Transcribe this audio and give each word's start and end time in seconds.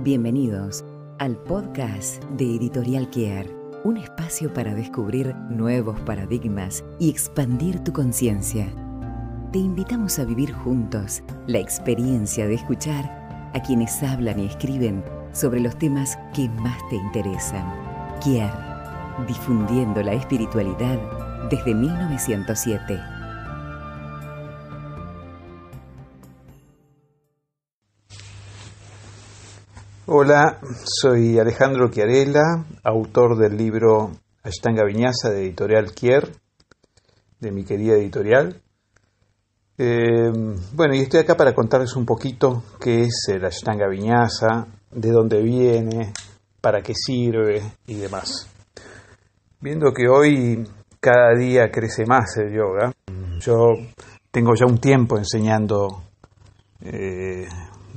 Bienvenidos 0.00 0.84
al 1.18 1.38
podcast 1.38 2.22
de 2.36 2.56
Editorial 2.56 3.08
Kier, 3.08 3.50
un 3.82 3.96
espacio 3.96 4.52
para 4.52 4.74
descubrir 4.74 5.34
nuevos 5.48 5.98
paradigmas 6.00 6.84
y 6.98 7.08
expandir 7.08 7.82
tu 7.82 7.94
conciencia. 7.94 8.66
Te 9.52 9.58
invitamos 9.58 10.18
a 10.18 10.26
vivir 10.26 10.52
juntos 10.52 11.22
la 11.46 11.60
experiencia 11.60 12.46
de 12.46 12.56
escuchar 12.56 13.50
a 13.54 13.62
quienes 13.62 14.02
hablan 14.02 14.38
y 14.38 14.44
escriben 14.44 15.02
sobre 15.32 15.60
los 15.60 15.78
temas 15.78 16.18
que 16.34 16.46
más 16.50 16.76
te 16.90 16.96
interesan. 16.96 17.64
Kier, 18.22 18.52
difundiendo 19.26 20.02
la 20.02 20.12
espiritualidad 20.12 21.00
desde 21.48 21.74
1907. 21.74 23.15
Hola, 30.18 30.58
soy 30.82 31.38
Alejandro 31.38 31.90
Chiarella, 31.90 32.64
autor 32.84 33.36
del 33.36 33.54
libro 33.54 34.12
Ashtanga 34.42 34.82
Viñasa 34.82 35.28
de 35.28 35.42
Editorial 35.42 35.92
Kier, 35.92 36.32
de 37.38 37.52
mi 37.52 37.64
querida 37.64 37.96
editorial. 37.96 38.62
Eh, 39.76 40.32
bueno, 40.72 40.94
y 40.94 41.00
estoy 41.00 41.20
acá 41.20 41.36
para 41.36 41.54
contarles 41.54 41.94
un 41.96 42.06
poquito 42.06 42.62
qué 42.80 43.02
es 43.02 43.26
el 43.28 43.44
Ashtanga 43.44 43.88
Viñasa, 43.88 44.66
de 44.90 45.10
dónde 45.10 45.42
viene, 45.42 46.14
para 46.62 46.80
qué 46.80 46.94
sirve 46.94 47.60
y 47.86 47.96
demás. 47.96 48.48
Viendo 49.60 49.92
que 49.92 50.08
hoy 50.08 50.66
cada 50.98 51.34
día 51.38 51.70
crece 51.70 52.06
más 52.06 52.38
el 52.38 52.54
yoga, 52.54 52.90
yo 53.38 53.74
tengo 54.30 54.54
ya 54.54 54.64
un 54.64 54.78
tiempo 54.78 55.18
enseñando 55.18 56.04
eh, 56.80 57.46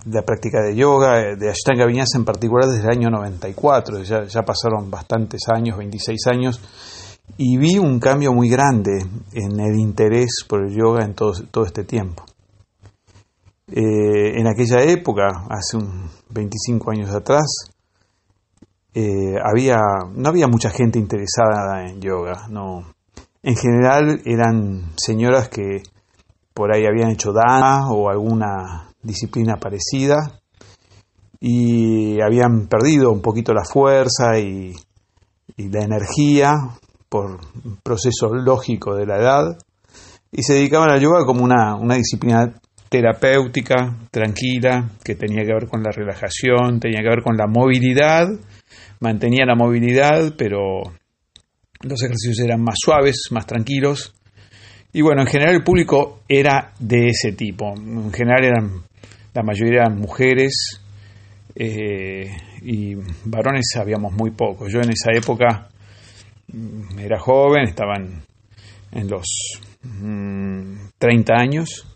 la 0.06 0.24
práctica 0.24 0.62
de 0.62 0.76
yoga, 0.76 1.36
de 1.36 1.50
Ashtanga 1.50 1.86
Vinyasa 1.86 2.18
en 2.18 2.26
particular 2.26 2.70
desde 2.70 2.84
el 2.84 2.98
año 2.98 3.10
94, 3.10 4.04
ya, 4.04 4.24
ya 4.26 4.44
pasaron 4.44 4.90
bastantes 4.90 5.42
años, 5.54 5.78
26 5.78 6.28
años, 6.28 6.62
y 7.38 7.58
vi 7.58 7.78
un 7.78 8.00
cambio 8.00 8.34
muy 8.34 8.50
grande 8.50 9.06
en 9.34 9.60
el 9.60 9.80
interés 9.80 10.44
por 10.48 10.66
el 10.66 10.76
yoga 10.76 11.06
en 11.06 11.14
todo, 11.14 11.34
todo 11.52 11.66
este 11.66 11.84
tiempo. 11.84 12.24
Eh, 13.72 14.40
en 14.40 14.48
aquella 14.48 14.82
época, 14.82 15.46
hace 15.50 15.78
un 15.78 16.10
25 16.30 16.92
años 16.92 17.14
atrás, 17.14 17.72
eh, 18.94 19.36
había, 19.44 19.78
no 20.14 20.30
había 20.30 20.48
mucha 20.48 20.72
gente 20.72 20.98
interesada 20.98 21.88
en 21.88 22.02
yoga. 22.02 22.48
No. 22.50 22.84
En 23.44 23.56
general 23.56 24.22
eran 24.26 24.92
señoras 24.98 25.50
que 25.50 25.84
por 26.54 26.74
ahí 26.74 26.86
habían 26.86 27.12
hecho 27.12 27.32
dana 27.32 27.90
o 27.90 28.10
alguna 28.10 28.89
disciplina 29.02 29.58
parecida 29.58 30.40
y 31.40 32.22
habían 32.22 32.68
perdido 32.68 33.12
un 33.12 33.22
poquito 33.22 33.54
la 33.54 33.64
fuerza 33.64 34.40
y, 34.40 34.74
la 35.58 35.84
energía 35.84 36.54
por 37.10 37.40
un 37.66 37.78
proceso 37.84 38.34
lógico 38.34 38.96
de 38.96 39.06
la 39.06 39.18
edad 39.18 39.58
y 40.32 40.44
se 40.44 40.54
dedicaban 40.54 40.92
al 40.92 41.02
yoga 41.02 41.26
como 41.26 41.44
una, 41.44 41.76
una 41.76 41.96
disciplina 41.96 42.54
terapéutica, 42.88 43.98
tranquila, 44.10 44.90
que 45.04 45.16
tenía 45.16 45.44
que 45.44 45.54
ver 45.54 45.68
con 45.68 45.84
la 45.84 45.92
relajación, 45.92 46.80
tenía 46.80 47.02
que 47.02 47.10
ver 47.10 47.24
con 47.24 47.36
la 47.36 47.48
movilidad, 47.48 48.28
mantenía 49.00 49.46
la 49.46 49.56
movilidad, 49.56 50.34
pero 50.38 50.82
los 51.82 52.04
ejercicios 52.04 52.40
eran 52.40 52.62
más 52.62 52.76
suaves, 52.78 53.28
más 53.32 53.46
tranquilos. 53.46 54.14
Y 54.92 55.02
bueno, 55.02 55.22
en 55.22 55.28
general 55.28 55.56
el 55.56 55.64
público 55.64 56.22
era 56.28 56.74
de 56.80 57.10
ese 57.10 57.34
tipo. 57.34 57.74
En 57.76 58.12
general 58.12 58.44
eran 58.44 58.84
la 59.40 59.44
mayoría 59.44 59.84
eran 59.84 59.98
mujeres 59.98 60.82
eh, 61.56 62.30
y 62.62 62.96
varones 63.24 63.68
habíamos 63.80 64.12
muy 64.12 64.32
pocos. 64.32 64.70
Yo 64.70 64.82
en 64.82 64.90
esa 64.90 65.12
época 65.14 65.70
mm, 66.52 67.00
era 67.00 67.18
joven, 67.20 67.64
estaban 67.64 68.24
en 68.92 69.10
los 69.10 69.26
30 70.98 71.34
mm, 71.34 71.38
años 71.38 71.88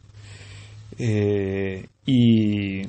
eh, 0.98 1.86
y 2.06 2.84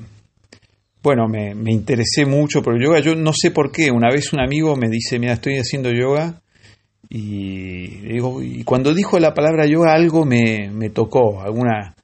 bueno, 1.03 1.27
me, 1.27 1.55
me, 1.57 1.73
interesé 1.73 2.25
mucho 2.25 2.63
por 2.63 2.77
el 2.77 2.85
yoga. 2.85 3.01
Yo 3.01 3.17
no 3.17 3.33
sé 3.35 3.51
por 3.51 3.73
qué. 3.73 3.91
Una 3.91 4.09
vez 4.09 4.33
un 4.33 4.41
amigo 4.41 4.77
me 4.77 4.89
dice, 4.89 5.19
mira, 5.19 5.33
estoy 5.33 5.59
haciendo 5.59 5.91
yoga. 5.91 6.41
Y, 7.11 7.89
digo, 8.13 8.41
y 8.41 8.63
cuando 8.63 8.95
dijo 8.95 9.19
la 9.19 9.35
palabra 9.35 9.67
yoga 9.67 9.93
algo 9.93 10.25
me, 10.25 10.71
me 10.71 10.91
tocó, 10.91 11.43
alguna 11.43 11.95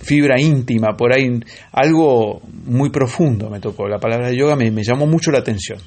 fibra 0.00 0.40
íntima, 0.40 0.96
por 0.96 1.12
ahí 1.12 1.40
algo 1.72 2.40
muy 2.64 2.90
profundo 2.90 3.50
me 3.50 3.60
tocó. 3.60 3.86
La 3.86 3.98
palabra 3.98 4.32
yoga 4.32 4.56
me, 4.56 4.70
llamó 4.82 5.06
mucho 5.06 5.30
la 5.30 5.40
atención. 5.40 5.78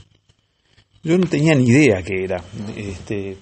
Yo 1.04 1.18
no 1.18 1.28
tenía 1.28 1.56
ni 1.56 1.66
idea 1.66 2.02
qué 2.02 2.24
era. 2.24 2.42
Este, 2.76 3.38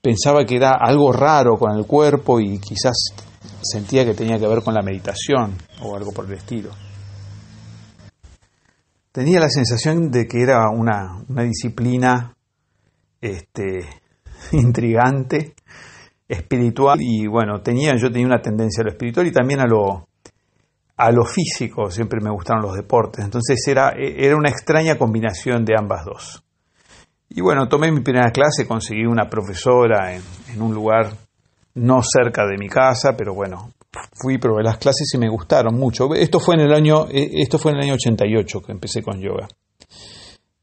pensaba 0.00 0.44
que 0.44 0.56
era 0.56 0.76
algo 0.80 1.12
raro 1.12 1.56
con 1.58 1.76
el 1.76 1.86
cuerpo 1.86 2.38
y 2.38 2.58
quizás 2.58 3.14
sentía 3.62 4.04
que 4.04 4.14
tenía 4.14 4.38
que 4.38 4.46
ver 4.46 4.62
con 4.62 4.74
la 4.74 4.82
meditación 4.82 5.56
o 5.82 5.96
algo 5.96 6.12
por 6.12 6.26
el 6.26 6.34
estilo. 6.34 6.70
Tenía 9.10 9.40
la 9.40 9.48
sensación 9.48 10.10
de 10.10 10.26
que 10.26 10.42
era 10.42 10.70
una, 10.70 11.22
una 11.28 11.42
disciplina 11.44 12.36
este, 13.20 13.88
intrigante 14.52 15.54
espiritual 16.28 16.98
y 17.00 17.26
bueno, 17.26 17.60
tenía, 17.60 17.96
yo 17.96 18.10
tenía 18.10 18.26
una 18.26 18.42
tendencia 18.42 18.82
a 18.82 18.84
lo 18.84 18.90
espiritual 18.90 19.26
y 19.26 19.32
también 19.32 19.60
a 19.60 19.66
lo, 19.66 20.08
a 20.96 21.10
lo 21.10 21.24
físico, 21.24 21.90
siempre 21.90 22.20
me 22.22 22.30
gustaron 22.30 22.62
los 22.62 22.74
deportes, 22.74 23.24
entonces 23.24 23.62
era, 23.66 23.92
era 23.96 24.36
una 24.36 24.50
extraña 24.50 24.96
combinación 24.96 25.64
de 25.64 25.74
ambas 25.76 26.04
dos. 26.04 26.44
Y 27.36 27.40
bueno, 27.40 27.68
tomé 27.68 27.90
mi 27.90 28.00
primera 28.00 28.30
clase, 28.30 28.66
conseguí 28.66 29.04
una 29.04 29.28
profesora 29.28 30.14
en, 30.14 30.62
un 30.62 30.72
lugar 30.72 31.12
no 31.74 32.00
cerca 32.00 32.46
de 32.46 32.56
mi 32.56 32.68
casa, 32.68 33.16
pero 33.16 33.34
bueno, 33.34 33.72
fui, 34.12 34.38
probé 34.38 34.62
las 34.62 34.78
clases 34.78 35.12
y 35.14 35.18
me 35.18 35.28
gustaron 35.28 35.74
mucho. 35.74 36.14
Esto 36.14 36.38
fue 36.38 36.54
en 36.54 36.60
el 36.60 36.72
año, 36.72 37.08
eh, 37.10 37.28
esto 37.32 37.58
fue 37.58 37.72
en 37.72 37.78
el 37.78 37.84
año 37.84 37.94
88 37.94 38.60
que 38.62 38.70
empecé 38.70 39.02
con 39.02 39.20
yoga. 39.20 39.48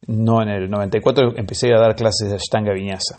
No 0.07 0.41
en 0.41 0.47
el 0.47 0.69
94 0.69 1.33
empecé 1.35 1.73
a 1.73 1.79
dar 1.79 1.93
clases 1.93 2.29
de 2.29 2.35
Ashtanga 2.35 2.73
Vinyasa. 2.73 3.17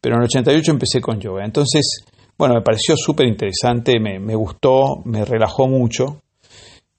Pero 0.00 0.16
en 0.16 0.22
el 0.22 0.26
88 0.26 0.70
empecé 0.70 1.00
con 1.00 1.20
yoga. 1.20 1.44
Entonces, 1.44 2.04
bueno, 2.36 2.54
me 2.54 2.62
pareció 2.62 2.96
súper 2.96 3.26
interesante, 3.26 3.98
me, 3.98 4.34
gustó, 4.36 5.02
me 5.04 5.24
relajó 5.24 5.66
mucho. 5.66 6.22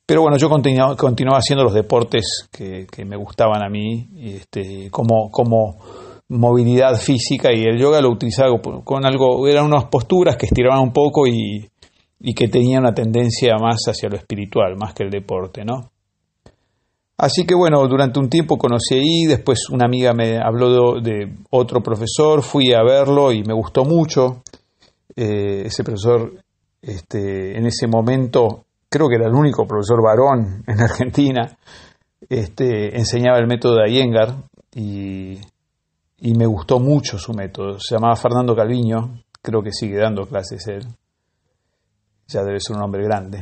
Pero 0.06 0.22
bueno, 0.22 0.38
yo 0.38 0.50
continuaba, 0.50 0.96
haciendo 1.38 1.64
los 1.64 1.74
deportes 1.74 2.50
que, 2.52 2.88
me 3.06 3.16
gustaban 3.16 3.64
a 3.64 3.70
mí, 3.70 4.10
este, 4.18 4.90
como, 4.90 5.30
como 5.32 5.78
movilidad 6.28 6.96
física, 6.96 7.54
y 7.54 7.64
el 7.64 7.80
yoga 7.80 8.02
lo 8.02 8.10
utilizaba 8.10 8.50
con 8.84 9.06
algo, 9.06 9.48
eran 9.48 9.66
unas 9.66 9.86
posturas 9.86 10.36
que 10.36 10.48
estiraban 10.48 10.81
un 10.81 10.92
poco 10.92 11.28
y, 11.28 11.70
y 12.20 12.34
que 12.34 12.48
tenían 12.48 12.81
una 12.81 12.94
tendencia 12.94 13.56
más 13.58 13.84
hacia 13.88 14.10
lo 14.10 14.18
espiritual, 14.18 14.76
más 14.78 14.94
que 14.94 15.04
el 15.04 15.10
deporte, 15.10 15.64
¿no? 15.64 15.92
Así 17.22 17.46
que 17.46 17.53
bueno, 17.53 17.85
durante 17.85 18.18
un 18.18 18.30
tiempo 18.30 18.57
conocí 18.57 18.96
ahí, 18.96 19.25
después 19.28 19.69
una 19.69 19.84
amiga 19.84 20.13
me 20.13 20.38
habló 20.38 21.02
de, 21.02 21.35
otro 21.50 21.84
profesor, 21.84 22.41
fui 22.41 22.72
a 22.72 22.81
verlo 22.81 23.34
y 23.34 23.44
me 23.44 23.53
gustó 23.53 23.84
mucho. 23.84 24.41
Eh, 25.18 25.63
ese 25.66 25.84
profesor, 25.84 26.31
este, 26.81 27.57
en 27.57 27.66
ese 27.66 27.88
momento, 27.88 28.63
creo 28.88 29.09
que 29.09 29.16
era 29.16 29.28
el 29.28 29.34
único 29.34 29.68
profesor 29.68 30.02
varón 30.02 30.63
en 30.66 30.80
Argentina, 30.80 31.57
este, 32.30 32.97
enseñaba 32.97 33.38
el 33.38 33.47
método 33.47 33.81
de 33.81 33.91
Iyengar 33.91 34.36
y, 34.74 35.40
y 36.19 36.34
me 36.38 36.46
gustó 36.46 36.80
mucho 36.80 37.19
su 37.19 37.34
método. 37.34 37.81
Se 37.81 37.96
llamaba 37.96 38.16
Fernando 38.16 38.56
Calviño, 38.56 39.24
creo 39.41 39.62
que 39.62 39.74
sigue 39.74 39.97
dando 39.97 40.25
clases 40.25 40.66
él. 40.68 40.88
Ya 42.28 42.44
debe 42.44 42.62
ser 42.62 42.78
un 42.78 42.84
hombre 42.84 43.03
grande. 43.03 43.41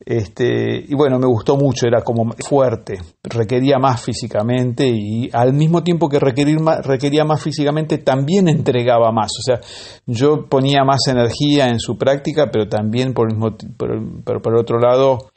Este, 0.00 0.84
y 0.88 0.94
bueno, 0.94 1.18
me 1.18 1.26
gustó 1.26 1.56
mucho, 1.56 1.86
era 1.86 2.02
como 2.02 2.32
fuerte, 2.48 2.98
requería 3.22 3.78
más 3.78 4.00
físicamente 4.00 4.88
y 4.88 5.28
al 5.32 5.52
mismo 5.52 5.82
tiempo 5.82 6.08
que 6.08 6.20
requerir 6.20 6.60
requería 6.82 7.24
más 7.24 7.42
físicamente, 7.42 7.98
también 7.98 8.48
entregaba 8.48 9.10
más. 9.10 9.32
O 9.38 9.42
sea, 9.42 9.60
yo 10.06 10.46
ponía 10.48 10.84
más 10.84 11.06
energía 11.08 11.68
en 11.68 11.80
su 11.80 11.98
práctica, 11.98 12.48
pero 12.50 12.68
también 12.68 13.12
por, 13.12 13.28
el 13.30 14.56
otro 14.56 14.78
lado 14.78 15.30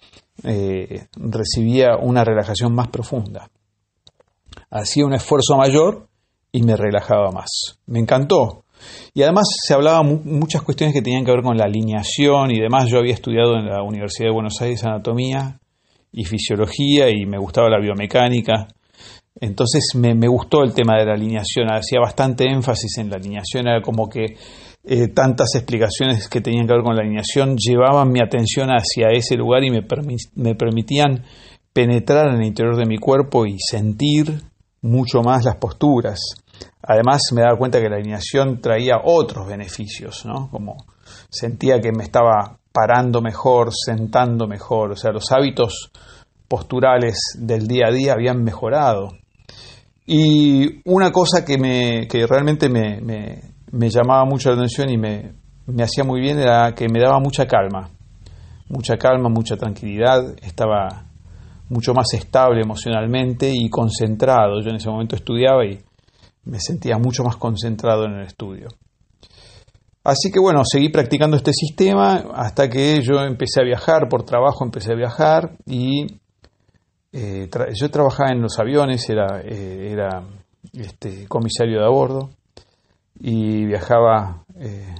eh, 0.43 1.07
recibía 1.15 1.97
una 1.97 2.23
relajación 2.23 2.73
más 2.73 2.87
profunda. 2.89 3.49
Hacía 4.69 5.05
un 5.05 5.13
esfuerzo 5.13 5.57
mayor 5.57 6.07
y 6.51 6.61
me 6.63 6.75
relajaba 6.75 7.31
más. 7.31 7.79
Me 7.87 7.99
encantó. 7.99 8.60
Y 9.13 9.23
además 9.23 9.47
se 9.65 9.73
hablaba 9.73 10.03
muchas 10.03 10.61
cuestiones 10.61 10.93
que 10.93 11.01
tenían 11.01 11.25
que 11.25 11.31
ver 11.31 11.41
con 11.41 11.57
la 11.57 11.65
alineación 11.65 12.51
y 12.51 12.59
demás. 12.59 12.89
Yo 12.89 12.99
había 12.99 13.13
estudiado 13.13 13.57
en 13.57 13.67
la 13.67 13.83
Universidad 13.83 14.29
de 14.29 14.33
Buenos 14.33 14.61
Aires 14.61 14.83
anatomía 14.83 15.59
y 16.11 16.25
fisiología 16.25 17.09
y 17.09 17.25
me 17.25 17.37
gustaba 17.37 17.69
la 17.69 17.79
biomecánica. 17.79 18.67
Entonces 19.39 19.93
me, 19.95 20.27
gustó 20.27 20.63
el 20.63 20.73
tema 20.73 20.97
de 20.99 21.05
la 21.05 21.13
alineación, 21.13 21.71
hacía 21.71 21.99
bastante 21.99 22.45
énfasis 22.45 22.97
en 22.97 23.09
la 23.09 23.15
alineación, 23.15 23.67
era 23.67 23.81
como 23.81 24.09
que 24.09 24.37
eh, 24.83 25.07
tantas 25.07 25.55
explicaciones 25.55 26.27
que 26.27 26.41
tenían 26.41 26.67
que 26.67 26.73
ver 26.73 26.83
con 26.83 26.95
la 26.95 27.01
alineación 27.01 27.55
llevaban 27.55 28.11
mi 28.11 28.19
atención 28.19 28.69
hacia 28.69 29.09
ese 29.11 29.37
lugar 29.37 29.63
y 29.63 29.71
me, 29.71 29.85
me 30.35 30.55
permitían 30.55 31.23
penetrar 31.73 32.27
en 32.27 32.41
el 32.41 32.47
interior 32.47 32.75
de 32.75 32.85
mi 32.85 32.97
cuerpo 32.97 33.45
y 33.45 33.57
sentir 33.59 34.41
mucho 34.81 35.21
más 35.21 35.45
las 35.45 35.55
posturas. 35.55 36.19
Además 36.83 37.21
me 37.33 37.41
daba 37.41 37.57
cuenta 37.57 37.79
que 37.79 37.89
la 37.89 37.97
alineación 37.97 38.61
traía 38.61 39.01
otros 39.03 39.47
beneficios, 39.47 40.25
¿no? 40.25 40.49
Como 40.49 40.77
sentía 41.29 41.79
que 41.79 41.91
me 41.91 42.03
estaba 42.03 42.57
parando 42.71 43.21
mejor, 43.21 43.69
sentando 43.73 44.47
mejor, 44.47 44.91
o 44.91 44.95
sea, 44.95 45.11
los 45.11 45.31
hábitos 45.31 45.91
posturales 46.47 47.17
del 47.37 47.67
día 47.67 47.87
a 47.87 47.91
día 47.91 48.13
habían 48.13 48.43
mejorado. 48.43 49.13
Y 50.05 50.81
una 50.89 51.11
cosa 51.11 51.45
que, 51.45 51.57
me, 51.57 52.07
que 52.07 52.25
realmente 52.27 52.67
me, 52.69 52.99
me, 53.01 53.89
llamaba 53.89 54.25
mucho 54.25 54.49
la 54.49 54.55
atención 54.55 54.89
y 54.89 54.97
me, 54.97 55.33
me 55.67 55.83
hacía 55.83 56.03
muy 56.03 56.19
bien 56.19 56.39
era 56.39 56.73
que 56.73 56.89
me 56.89 56.99
daba 56.99 57.19
mucha 57.19 57.45
calma, 57.45 57.89
mucha 58.67 58.97
calma, 58.97 59.29
mucha 59.29 59.55
tranquilidad, 59.55 60.35
estaba 60.41 61.05
mucho 61.69 61.93
más 61.93 62.13
estable 62.13 62.61
emocionalmente 62.61 63.49
y 63.53 63.69
concentrado. 63.69 64.59
Yo 64.61 64.71
en 64.71 64.75
ese 64.75 64.89
momento 64.89 65.15
estudiaba 65.15 65.65
y 65.65 65.79
me 66.43 66.59
sentía 66.59 66.97
mucho 66.97 67.23
más 67.23 67.37
concentrado 67.37 68.05
en 68.05 68.13
el 68.13 68.27
estudio. 68.27 68.67
Así 70.03 70.31
que 70.31 70.39
bueno, 70.39 70.63
seguí 70.65 70.89
practicando 70.89 71.37
este 71.37 71.53
sistema 71.53 72.25
hasta 72.33 72.67
que 72.69 73.01
yo 73.01 73.21
empecé 73.21 73.61
a 73.61 73.65
viajar, 73.65 74.09
por 74.09 74.23
trabajo 74.23 74.65
empecé 74.65 74.93
a 74.93 74.95
viajar 74.95 75.57
y 75.67 76.07
eh, 77.13 77.49
yo 77.79 77.91
trabajaba 77.91 78.31
en 78.31 78.41
los 78.41 78.57
aviones, 78.57 79.07
era, 79.09 79.41
eh, 79.41 79.91
era 79.91 80.23
este, 80.73 81.27
comisario 81.27 81.79
de 81.79 81.85
a 81.85 81.89
bordo 81.89 82.31
y 83.19 83.65
viajaba 83.65 84.43
eh, 84.59 84.95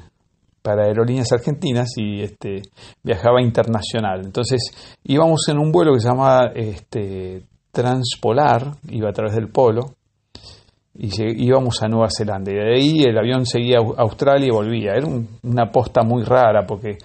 para 0.62 0.86
aerolíneas 0.86 1.32
argentinas 1.32 1.90
y 1.96 2.22
este, 2.22 2.62
viajaba 3.02 3.42
internacional. 3.42 4.22
Entonces 4.24 4.60
íbamos 5.04 5.48
en 5.48 5.58
un 5.58 5.72
vuelo 5.72 5.94
que 5.94 6.02
se 6.02 6.10
llamaba 6.10 6.52
este, 6.54 7.44
Transpolar, 7.72 8.76
iba 8.90 9.10
a 9.10 9.14
través 9.14 9.34
del 9.34 9.48
polo, 9.48 9.96
y 10.94 11.10
íbamos 11.46 11.82
a 11.82 11.88
Nueva 11.88 12.08
Zelanda. 12.16 12.52
Y 12.52 12.56
de 12.56 12.76
ahí 12.76 13.04
el 13.04 13.18
avión 13.18 13.46
seguía 13.46 13.78
a 13.80 14.02
Australia 14.02 14.48
y 14.48 14.52
volvía. 14.52 14.94
Era 14.94 15.08
una 15.44 15.72
posta 15.72 16.04
muy 16.04 16.24
rara 16.24 16.66
porque 16.66 16.98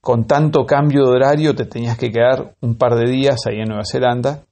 con 0.00 0.26
tanto 0.26 0.64
cambio 0.66 1.04
de 1.04 1.16
horario 1.16 1.54
te 1.54 1.66
tenías 1.66 1.98
que 1.98 2.10
quedar 2.10 2.54
un 2.60 2.76
par 2.76 2.94
de 2.94 3.10
días 3.10 3.46
ahí 3.46 3.60
en 3.60 3.68
Nueva 3.68 3.84
Zelanda 3.90 4.44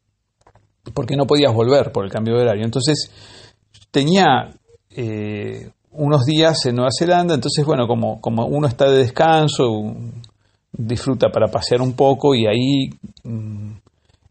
porque 0.95 1.17
no 1.17 1.27
podías 1.27 1.55
volver 1.55 1.93
por 1.93 2.05
el 2.05 2.11
cambio 2.11 2.35
de 2.37 2.43
horario. 2.43 2.65
Entonces 2.65 3.11
tenía 3.91 4.51
eh, 4.91 5.71
unos 5.93 6.25
días 6.25 6.67
en 6.67 6.77
Nueva 6.77 6.91
Zelanda, 6.97 7.35
entonces 7.35 7.65
bueno, 7.65 7.87
como, 7.87 8.21
como 8.21 8.47
uno 8.47 8.67
está 8.67 8.91
de 8.91 8.99
descanso, 8.99 9.95
disfruta 10.73 11.29
para 11.31 11.49
pasear 11.49 11.83
un 11.83 11.93
poco 11.93 12.35
y 12.35 12.47
ahí 12.47 12.91
mm, 13.25 13.82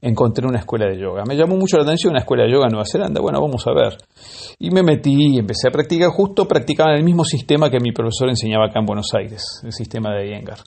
encontré 0.02 0.48
una 0.48 0.60
escuela 0.60 0.88
de 0.88 1.00
yoga. 1.00 1.24
Me 1.28 1.36
llamó 1.36 1.56
mucho 1.56 1.78
la 1.78 1.84
atención 1.84 2.12
una 2.12 2.22
escuela 2.22 2.44
de 2.44 2.52
yoga 2.52 2.66
en 2.66 2.72
Nueva 2.72 2.86
Zelanda, 2.86 3.22
bueno, 3.22 3.40
vamos 3.40 3.66
a 3.68 3.74
ver. 3.74 3.98
Y 4.60 4.72
me 4.72 4.84
metí 4.84 5.36
y 5.36 5.40
empecé 5.40 5.68
a 5.68 5.72
practicar, 5.72 6.10
justo 6.10 6.48
practicaba 6.48 6.96
el 6.96 7.04
mismo 7.04 7.24
sistema 7.24 7.70
que 7.70 7.80
mi 7.80 7.92
profesor 7.92 8.30
enseñaba 8.30 8.66
acá 8.66 8.80
en 8.80 8.86
Buenos 8.86 9.08
Aires, 9.14 9.62
el 9.64 9.72
sistema 9.72 10.14
de 10.16 10.28
Iyengar. 10.28 10.60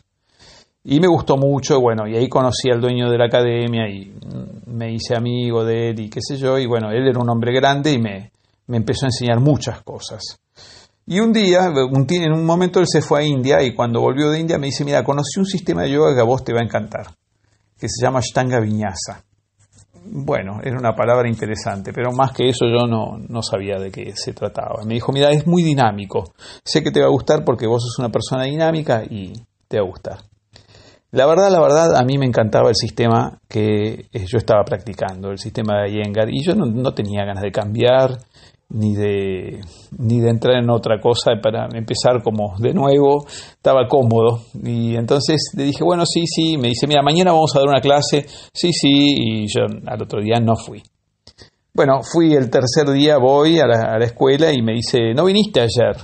Y 0.84 1.00
me 1.00 1.08
gustó 1.08 1.36
mucho, 1.36 1.80
bueno, 1.80 2.06
y 2.06 2.14
ahí 2.14 2.28
conocí 2.28 2.70
al 2.70 2.80
dueño 2.80 3.10
de 3.10 3.16
la 3.18 3.24
academia 3.24 3.88
y 3.88 4.06
mm, 4.06 4.70
me 4.76 4.92
hice 4.92 5.16
amigo 5.16 5.64
de 5.64 5.90
él 5.90 6.00
y 6.00 6.10
qué 6.10 6.20
sé 6.20 6.36
yo, 6.36 6.58
y 6.58 6.66
bueno, 6.66 6.90
él 6.90 7.08
era 7.08 7.18
un 7.18 7.30
hombre 7.30 7.54
grande 7.54 7.92
y 7.92 7.98
me, 7.98 8.30
me 8.66 8.76
empezó 8.76 9.06
a 9.06 9.08
enseñar 9.08 9.40
muchas 9.40 9.82
cosas. 9.82 10.38
Y 11.06 11.20
un 11.20 11.32
día, 11.32 11.66
en 11.66 12.32
un 12.32 12.44
momento 12.46 12.80
él 12.80 12.86
se 12.86 13.02
fue 13.02 13.20
a 13.20 13.26
India 13.26 13.62
y 13.62 13.74
cuando 13.74 14.00
volvió 14.00 14.30
de 14.30 14.40
India 14.40 14.58
me 14.58 14.66
dice, 14.66 14.84
mira, 14.84 15.02
conocí 15.04 15.38
un 15.38 15.46
sistema 15.46 15.82
de 15.82 15.90
yoga 15.90 16.14
que 16.14 16.20
a 16.20 16.24
vos 16.24 16.44
te 16.44 16.52
va 16.52 16.60
a 16.60 16.64
encantar, 16.64 17.08
que 17.84 17.90
se 17.90 18.02
llama 18.02 18.20
Ashtanga 18.20 18.60
Vinyasa. 18.60 19.22
Bueno, 20.06 20.58
era 20.64 20.78
una 20.78 20.94
palabra 20.94 21.28
interesante, 21.28 21.92
pero 21.92 22.12
más 22.12 22.32
que 22.32 22.48
eso 22.48 22.64
yo 22.64 22.86
no, 22.86 23.18
no 23.28 23.42
sabía 23.42 23.78
de 23.78 23.90
qué 23.90 24.16
se 24.16 24.32
trataba. 24.32 24.82
Me 24.86 24.94
dijo, 24.94 25.12
mira, 25.12 25.30
es 25.32 25.46
muy 25.46 25.62
dinámico, 25.62 26.32
sé 26.64 26.82
que 26.82 26.90
te 26.90 27.00
va 27.00 27.08
a 27.08 27.10
gustar 27.10 27.44
porque 27.44 27.66
vos 27.66 27.82
sos 27.82 27.98
una 27.98 28.08
persona 28.08 28.44
dinámica 28.44 29.02
y 29.04 29.34
te 29.68 29.78
va 29.78 29.84
a 29.84 29.88
gustar. 29.88 30.18
La 31.10 31.26
verdad, 31.26 31.50
la 31.50 31.60
verdad, 31.60 31.94
a 31.94 32.04
mí 32.04 32.16
me 32.16 32.24
encantaba 32.24 32.70
el 32.70 32.74
sistema 32.74 33.38
que 33.46 34.06
eh, 34.10 34.24
yo 34.26 34.38
estaba 34.38 34.64
practicando, 34.64 35.30
el 35.30 35.38
sistema 35.38 35.82
de 35.82 35.90
Iyengar, 35.90 36.30
y 36.30 36.42
yo 36.42 36.54
no, 36.54 36.64
no 36.64 36.94
tenía 36.94 37.26
ganas 37.26 37.42
de 37.42 37.52
cambiar, 37.52 38.18
ni 38.74 38.94
de, 38.94 39.60
ni 39.98 40.20
de 40.20 40.30
entrar 40.30 40.56
en 40.56 40.68
otra 40.68 41.00
cosa 41.00 41.32
para 41.40 41.68
empezar 41.72 42.22
como 42.22 42.56
de 42.58 42.74
nuevo, 42.74 43.24
estaba 43.26 43.86
cómodo. 43.88 44.42
Y 44.62 44.96
entonces 44.96 45.52
le 45.56 45.64
dije, 45.64 45.84
bueno, 45.84 46.04
sí, 46.04 46.26
sí, 46.26 46.58
me 46.58 46.68
dice, 46.68 46.86
mira, 46.88 47.02
mañana 47.02 47.32
vamos 47.32 47.54
a 47.54 47.60
dar 47.60 47.68
una 47.68 47.80
clase, 47.80 48.26
sí, 48.52 48.72
sí, 48.72 49.14
y 49.16 49.46
yo 49.46 49.62
al 49.86 50.02
otro 50.02 50.20
día 50.20 50.40
no 50.40 50.56
fui. 50.56 50.82
Bueno, 51.72 52.00
fui 52.02 52.34
el 52.34 52.50
tercer 52.50 52.90
día, 52.90 53.16
voy 53.18 53.60
a 53.60 53.66
la, 53.66 53.94
a 53.94 53.98
la 53.98 54.06
escuela 54.06 54.52
y 54.52 54.60
me 54.60 54.72
dice, 54.72 55.14
no 55.14 55.24
viniste 55.24 55.60
ayer. 55.60 55.96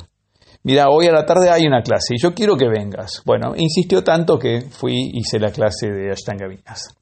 Mira, 0.63 0.91
hoy 0.91 1.07
a 1.07 1.13
la 1.13 1.27
tarde 1.27 1.51
hay 1.51 1.67
una 1.67 1.83
clase 1.83 2.15
y 2.15 2.23
yo 2.23 2.35
quiero 2.35 2.57
que 2.57 2.69
vengas. 2.69 3.23
Bueno, 3.25 3.55
insistió 3.57 4.05
tanto 4.05 4.39
que 4.39 4.61
fui, 4.61 5.11
hice 5.15 5.41
la 5.41 5.51
clase 5.51 5.91
de 5.91 6.13
Ashtanga 6.13 6.47
Vinyasa. 6.47 6.95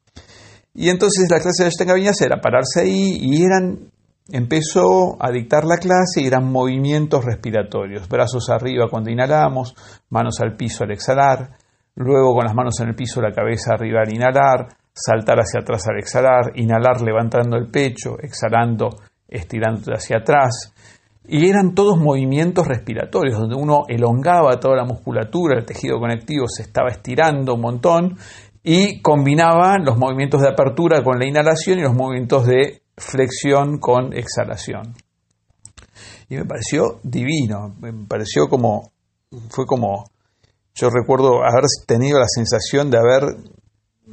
Y 0.75 0.91
entonces 0.91 1.29
la 1.31 1.41
clase 1.41 1.65
de 1.65 1.69
Ashtanga 1.69 1.95
Vinyasa 1.95 2.25
era 2.25 2.41
pararse 2.41 2.83
ahí 2.83 3.19
y 3.21 3.43
eran 3.43 3.91
Empezó 4.31 5.17
a 5.21 5.31
dictar 5.31 5.65
la 5.65 5.79
clase 5.79 6.21
y 6.21 6.27
eran 6.27 6.53
movimientos 6.53 7.25
respiratorios, 7.25 8.09
brazos 8.09 8.51
arriba 8.51 8.89
cuando 8.91 9.11
inhalamos, 9.11 9.75
manos 10.11 10.41
al 10.41 10.55
piso 10.55 10.85
al 10.85 10.91
exhalar, 10.91 11.57
luego 11.95 12.35
con 12.35 12.45
las 12.45 12.55
manos 12.55 12.79
en 12.81 12.89
el 12.89 12.95
piso, 12.95 13.23
la 13.23 13.33
cabeza 13.33 13.73
arriba 13.73 14.03
al 14.03 14.13
inhalar, 14.13 14.69
saltar 14.93 15.39
hacia 15.39 15.61
atrás 15.61 15.87
al 15.89 15.99
exhalar, 15.99 16.53
inhalar 16.57 17.01
levantando 17.01 17.57
el 17.57 17.71
pecho, 17.71 18.19
exhalando 18.21 18.91
estirando 19.27 19.93
hacia 19.95 20.19
atrás. 20.19 20.75
Y 21.27 21.49
eran 21.49 21.75
todos 21.75 21.99
movimientos 21.99 22.67
respiratorios, 22.67 23.39
donde 23.39 23.55
uno 23.55 23.85
elongaba 23.89 24.61
toda 24.61 24.77
la 24.77 24.85
musculatura, 24.85 25.59
el 25.59 25.65
tejido 25.65 25.99
conectivo 25.99 26.47
se 26.49 26.63
estaba 26.63 26.89
estirando 26.91 27.55
un 27.55 27.61
montón 27.63 28.19
y 28.63 29.01
combinaba 29.01 29.79
los 29.79 29.97
movimientos 29.97 30.43
de 30.43 30.49
apertura 30.49 31.03
con 31.03 31.19
la 31.19 31.27
inhalación 31.27 31.79
y 31.79 31.83
los 31.83 31.95
movimientos 31.95 32.47
de 32.47 32.83
flexión 32.99 33.79
con 33.79 34.13
exhalación. 34.13 34.95
Y 36.29 36.37
me 36.37 36.45
pareció 36.45 37.01
divino, 37.03 37.75
me 37.81 37.93
pareció 38.07 38.49
como, 38.49 38.93
fue 39.51 39.67
como, 39.67 40.11
yo 40.75 40.91
recuerdo 40.91 41.43
haber 41.43 41.65
tenido 41.87 42.19
la 42.19 42.29
sensación 42.29 42.91
de 42.91 42.99
haber 42.99 43.37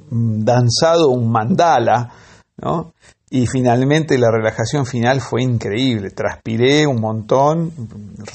danzado 0.10 1.10
un 1.10 1.32
mandala, 1.32 2.12
¿no? 2.58 2.94
Y 3.30 3.48
finalmente 3.48 4.18
la 4.18 4.32
relajación 4.32 4.86
final 4.86 5.20
fue 5.20 5.44
increíble, 5.44 6.12
transpiré 6.12 6.88
un 6.88 7.02
montón, 7.02 7.72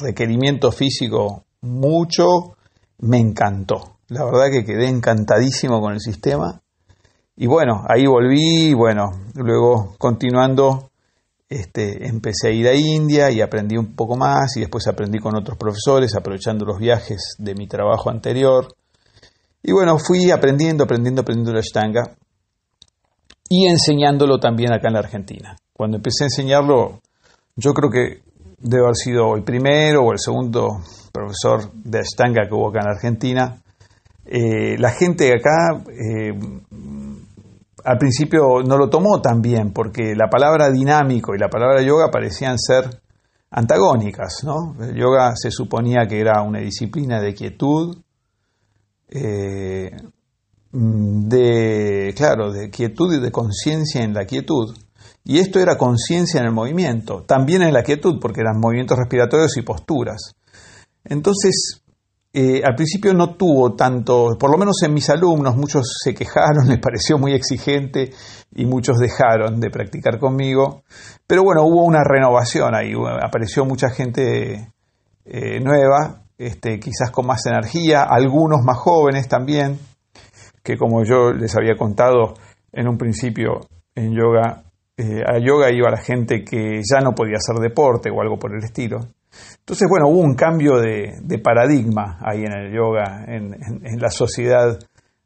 requerimiento 0.01 0.73
físico 0.73 1.45
mucho, 1.63 2.57
me 2.99 3.19
encantó. 3.19 3.97
La 4.09 4.25
verdad 4.25 4.51
que 4.51 4.65
quedé 4.65 4.89
encantadísimo 4.89 5.81
con 5.81 5.95
el 5.95 6.01
sistema 6.01 6.60
y 7.43 7.47
bueno, 7.47 7.87
ahí 7.89 8.05
volví, 8.05 8.75
bueno, 8.75 9.13
luego 9.35 9.95
continuando, 9.97 10.91
este, 11.49 12.07
empecé 12.07 12.49
a 12.49 12.51
ir 12.51 12.69
a 12.69 12.75
India 12.75 13.31
y 13.31 13.41
aprendí 13.41 13.79
un 13.79 13.97
poco 13.97 14.15
más 14.15 14.59
y 14.59 14.61
después 14.61 14.87
aprendí 14.87 15.21
con 15.21 15.35
otros 15.35 15.57
profesores, 15.57 16.15
aprovechando 16.15 16.67
los 16.67 16.79
viajes 16.79 17.37
de 17.39 17.55
mi 17.55 17.67
trabajo 17.67 18.11
anterior. 18.11 18.77
Y 19.63 19.73
bueno, 19.73 19.97
fui 19.99 20.31
aprendiendo, 20.31 20.85
aprendiendo, 20.85 21.23
aprendiendo 21.23 21.55
la 21.55 21.61
Ashtanga 21.61 22.15
y 23.49 23.69
enseñándolo 23.69 24.39
también 24.39 24.75
acá 24.75 24.89
en 24.89 24.93
la 24.93 25.01
Argentina. 25.01 25.57
Cuando 25.73 25.97
empecé 25.97 26.25
a 26.25 26.27
enseñarlo, 26.27 27.01
yo 27.57 27.73
creo 27.73 27.89
que 27.89 28.21
debe 28.59 28.83
haber 28.83 28.97
sido 28.97 29.35
el 29.35 29.45
primero 29.45 30.03
o 30.03 30.13
el 30.13 30.19
segundo 30.19 30.83
profesor 31.11 31.73
de 31.73 32.01
Ashtanga 32.01 32.47
que 32.47 32.55
hubo 32.55 32.69
acá 32.69 32.81
en 32.81 32.85
la 32.85 32.93
Argentina. 32.97 33.63
Eh, 34.27 34.77
la 34.79 34.91
gente 34.91 35.25
de 35.25 35.35
acá 35.37 35.83
eh, 35.89 36.39
al 37.85 37.99
principio 37.99 38.63
no 38.65 38.77
lo 38.77 38.89
tomó 38.89 39.21
tan 39.21 39.41
bien, 39.41 39.73
porque 39.73 40.15
la 40.15 40.29
palabra 40.29 40.71
dinámico 40.71 41.35
y 41.35 41.39
la 41.39 41.49
palabra 41.49 41.83
yoga 41.83 42.11
parecían 42.11 42.59
ser 42.59 43.01
antagónicas. 43.51 44.45
¿no? 44.45 44.77
El 44.81 44.95
yoga 44.95 45.33
se 45.35 45.51
suponía 45.51 46.07
que 46.07 46.21
era 46.21 46.43
una 46.43 46.61
disciplina 46.61 47.21
de 47.21 47.35
quietud, 47.35 47.99
eh, 49.09 49.91
de, 50.73 52.15
claro, 52.17 52.53
de 52.53 52.71
quietud 52.71 53.15
y 53.15 53.21
de 53.21 53.33
conciencia 53.33 54.03
en 54.03 54.15
la 54.15 54.25
quietud. 54.25 54.77
Y 55.25 55.39
esto 55.39 55.59
era 55.59 55.77
conciencia 55.77 56.41
en 56.41 56.47
el 56.47 56.53
movimiento, 56.53 57.25
también 57.25 57.63
en 57.63 57.75
la 57.75 57.83
quietud, 57.83 58.19
porque 58.21 58.41
eran 58.41 58.59
movimientos 58.59 58.99
respiratorios 58.99 59.57
y 59.57 59.63
posturas. 59.63 60.35
Entonces, 61.05 61.80
eh, 62.33 62.63
al 62.65 62.77
principio 62.77 63.13
no 63.13 63.35
tuvo 63.35 63.75
tanto, 63.75 64.37
por 64.39 64.53
lo 64.53 64.59
menos 64.59 64.81
en 64.85 64.95
mis 64.95 65.11
alumnos, 65.11 65.57
muchos 65.57 65.99
se 66.03 66.15
quejaron, 66.15 66.65
les 66.69 66.79
pareció 66.79 67.19
muy 67.19 67.33
exigente 67.33 68.11
y 68.55 68.67
muchos 68.67 68.99
dejaron 68.99 69.59
de 69.59 69.71
practicar 69.71 70.19
conmigo. 70.19 70.83
Pero 71.27 71.43
bueno, 71.43 71.63
hubo 71.65 71.85
una 71.85 72.05
renovación 72.05 72.75
ahí, 72.75 72.93
apareció 73.23 73.65
mucha 73.65 73.91
gente 73.91 74.73
eh, 75.25 75.61
nueva, 75.61 76.23
este, 76.39 76.79
quizás 76.79 77.11
con 77.11 77.27
más 77.27 77.45
energía, 77.47 78.03
algunos 78.03 78.63
más 78.65 78.79
jóvenes 78.79 79.29
también, 79.29 79.79
que 80.63 80.77
como 80.77 81.05
yo 81.05 81.33
les 81.33 81.57
había 81.57 81.77
contado 81.77 82.35
en 82.73 82.89
un 82.89 82.97
principio, 82.97 83.61
en 83.95 84.13
yoga, 84.13 84.63
eh, 84.97 85.23
a 85.27 85.39
yoga 85.39 85.73
iba 85.73 85.91
la 85.91 86.01
gente 86.01 86.45
que 86.45 86.81
ya 86.89 87.01
no 87.01 87.13
podía 87.13 87.37
hacer 87.37 87.61
deporte 87.61 88.11
o 88.11 88.21
algo 88.21 88.39
por 88.39 88.55
el 88.55 88.63
estilo. 88.63 89.01
Entonces, 89.71 89.89
bueno, 89.89 90.09
hubo 90.09 90.19
un 90.19 90.35
cambio 90.35 90.81
de, 90.81 91.39
paradigma 91.39 92.19
ahí 92.21 92.43
en 92.43 92.53
el 92.53 92.75
yoga, 92.75 93.25
en, 93.25 94.01
la 94.01 94.11
sociedad 94.11 94.77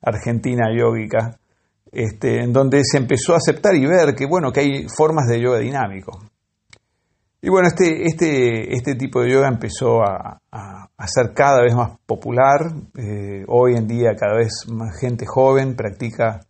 argentina 0.03 0.67
yógica, 0.71 1.39
este, 1.91 2.43
en 2.43 2.53
donde 2.53 2.83
se 2.85 2.99
empezó 2.99 3.33
a 3.33 3.39
aceptar 3.39 3.75
y 3.75 3.87
ver 3.87 4.15
que, 4.15 4.27
bueno, 4.27 4.53
que 4.53 4.61
hay 4.61 4.87
formas 4.95 5.29
de 5.29 5.41
yoga 5.41 5.61
dinámico. 5.61 6.21
Y 7.41 7.49
bueno, 7.49 7.69
este, 7.69 8.05
este, 8.05 8.75
este 8.75 8.97
tipo 8.97 9.23
de 9.23 9.31
yoga 9.31 9.49
empezó 9.49 10.03
a, 10.03 10.43
ser 11.07 11.33
cada 11.33 11.63
vez 11.63 11.75
más 11.75 11.93
popular. 12.05 12.71
Eh, 12.99 13.47
hoy 13.49 13.77
en 13.77 13.87
día 13.87 14.15
cada 14.15 14.37
vez 14.37 14.67
más 14.69 15.01
gente 15.01 15.25
joven 15.25 15.75
practica 15.75 16.41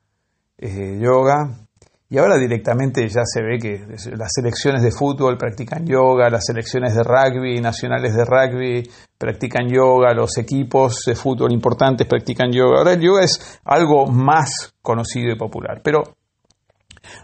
eh, 0.59 0.99
yoga. 1.01 1.64
Y 2.11 2.19
ahora 2.19 2.37
directamente 2.37 3.09
ya 3.09 3.23
se 3.25 3.43
ve 3.43 3.59
que 3.59 3.87
las 4.17 4.31
selecciones 4.33 4.83
de 4.83 4.91
fútbol 4.91 5.39
practican 5.39 5.87
yoga, 5.87 6.29
las 6.29 6.45
selecciones 6.45 6.95
de 6.95 7.03
rugby, 7.03 7.61
nacionales 7.61 8.15
de 8.15 8.25
rugby 8.25 8.91
practican 9.17 9.69
yoga, 9.69 10.13
los 10.13 10.37
equipos 10.37 11.01
de 11.07 11.15
fútbol 11.15 11.53
importantes 11.53 12.07
practican 12.07 12.53
yoga. 12.53 12.79
Ahora 12.79 12.93
el 12.93 13.01
yoga 13.01 13.25
es 13.25 13.59
algo 13.65 14.07
más 14.07 14.75
conocido 14.83 15.33
y 15.33 15.39
popular. 15.39 15.81
Pero, 15.83 16.03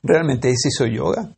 ¿realmente 0.02 0.48
es 0.48 0.64
eso 0.66 0.86
yoga? 0.86 1.28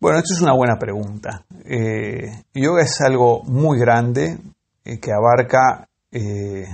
Bueno, 0.00 0.18
esto 0.18 0.34
es 0.34 0.40
una 0.40 0.54
buena 0.54 0.76
pregunta. 0.78 1.44
Eh, 1.64 2.44
yoga 2.54 2.82
es 2.82 3.00
algo 3.02 3.42
muy 3.44 3.78
grande 3.78 4.38
eh, 4.84 4.98
que 4.98 5.12
abarca 5.12 5.86
eh, 6.10 6.66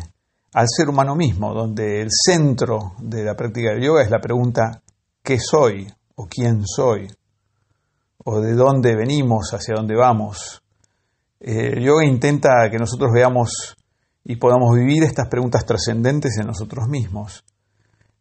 al 0.55 0.67
ser 0.69 0.89
humano 0.89 1.15
mismo, 1.15 1.53
donde 1.53 2.01
el 2.01 2.09
centro 2.11 2.95
de 2.99 3.25
la 3.25 3.35
práctica 3.35 3.71
del 3.71 3.83
yoga 3.83 4.03
es 4.03 4.11
la 4.11 4.21
pregunta 4.21 4.81
¿qué 5.23 5.39
soy? 5.39 5.93
o 6.17 6.27
¿quién 6.27 6.67
soy? 6.67 7.09
o 8.25 8.41
de 8.41 8.53
dónde 8.53 8.95
venimos, 8.95 9.53
hacia 9.55 9.75
dónde 9.75 9.97
vamos. 9.97 10.63
El 11.41 11.83
yoga 11.83 12.05
intenta 12.05 12.69
que 12.71 12.77
nosotros 12.77 13.11
veamos 13.15 13.77
y 14.25 14.37
podamos 14.37 14.75
vivir 14.75 15.03
estas 15.03 15.29
preguntas 15.29 15.65
trascendentes 15.65 16.37
en 16.39 16.47
nosotros 16.47 16.87
mismos 16.87 17.45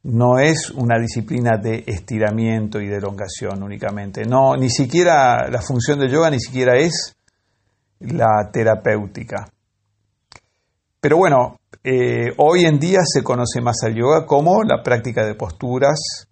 no 0.04 0.40
es 0.40 0.70
una 0.72 0.98
disciplina 0.98 1.58
de 1.58 1.84
estiramiento 1.86 2.80
y 2.80 2.88
de 2.88 2.98
elongación 2.98 3.62
únicamente. 3.64 4.26
No, 4.26 4.56
ni 4.56 4.70
siquiera 4.70 5.50
la 5.50 5.62
función 5.62 6.00
del 6.00 6.12
yoga 6.12 6.30
ni 6.30 6.40
siquiera 6.40 6.78
es 6.78 7.16
la 8.00 8.50
terapéutica. 8.52 9.50
Pero 11.02 11.18
bueno, 11.18 11.58
eh, 11.84 12.34
hoy 12.38 12.66
en 12.66 12.80
día 12.80 13.00
se 13.04 13.24
conoce 13.24 13.62
más 13.62 13.78
al 13.84 13.96
yoga 13.96 14.26
como 14.26 14.64
la 14.64 14.82
práctica 14.84 15.26
de 15.26 15.36
posturas, 15.36 16.28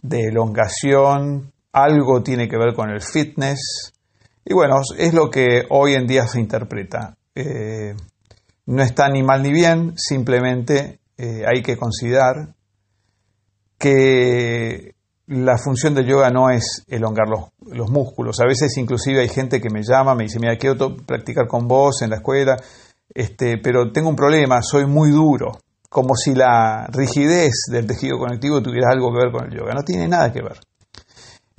de 0.00 0.28
elongación, 0.28 1.52
algo 1.72 2.22
tiene 2.22 2.48
que 2.48 2.56
ver 2.56 2.74
con 2.74 2.90
el 2.90 3.02
fitness. 3.02 3.92
Y 4.44 4.54
bueno, 4.54 4.76
es 4.96 5.12
lo 5.12 5.30
que 5.30 5.64
hoy 5.70 5.94
en 5.94 6.06
día 6.06 6.26
se 6.26 6.40
interpreta. 6.40 7.16
Eh, 7.34 7.94
no 8.66 8.82
está 8.82 9.08
ni 9.08 9.22
mal 9.22 9.42
ni 9.42 9.52
bien, 9.52 9.94
simplemente 9.96 11.00
eh, 11.16 11.42
hay 11.46 11.62
que 11.62 11.76
considerar 11.76 12.54
que 13.78 14.94
la 15.26 15.56
función 15.58 15.94
del 15.94 16.06
yoga 16.06 16.30
no 16.30 16.50
es 16.50 16.84
elongar 16.88 17.28
los, 17.28 17.90
músculos. 17.90 18.40
A 18.40 18.46
veces 18.46 18.76
inclusive 18.76 19.20
hay 19.20 19.28
gente 19.28 19.60
que 19.60 19.70
me 19.70 19.82
llama, 19.82 20.14
me 20.14 20.24
dice, 20.24 20.38
mira, 20.40 20.56
quiero 20.56 20.96
practicar 20.96 21.46
con 21.46 21.68
vos 21.68 22.02
en 22.02 22.10
la 22.10 22.16
escuela, 22.16 22.56
este, 23.14 23.58
pero 23.58 23.92
tengo 23.92 24.08
un 24.08 24.16
problema, 24.16 24.60
soy 24.62 24.86
muy 24.86 25.10
duro, 25.10 25.58
como 25.88 26.14
si 26.14 26.34
la 26.34 26.86
rigidez 26.88 27.52
del 27.70 27.86
tejido 27.86 28.18
conectivo 28.18 28.62
tuviera 28.62 28.88
algo 28.92 29.12
que 29.12 29.18
ver 29.18 29.32
con 29.32 29.46
el 29.46 29.58
yoga. 29.58 29.74
No 29.74 29.82
tiene 29.82 30.06
nada 30.08 30.32
que 30.32 30.42
ver. 30.42 30.58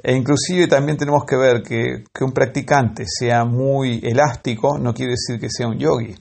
E 0.02 0.16
inclusive 0.16 0.68
también 0.68 0.98
tenemos 0.98 1.24
que 1.26 1.36
ver 1.36 1.62
que, 1.62 2.04
que 2.14 2.24
un 2.24 2.32
practicante 2.32 3.04
sea 3.06 3.44
muy 3.44 4.00
elástico 4.02 4.78
no 4.78 4.94
quiere 4.94 5.14
decir 5.14 5.40
que 5.40 5.50
sea 5.50 5.68
un 5.68 5.78
yogi. 5.78 6.16